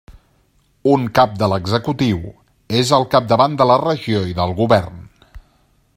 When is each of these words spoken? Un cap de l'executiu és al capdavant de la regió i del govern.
Un 0.93 1.03
cap 1.19 1.35
de 1.41 1.49
l'executiu 1.51 2.17
és 2.81 2.95
al 2.99 3.07
capdavant 3.13 3.59
de 3.63 3.69
la 3.73 3.77
regió 3.85 4.25
i 4.33 4.37
del 4.41 4.59
govern. 4.65 4.99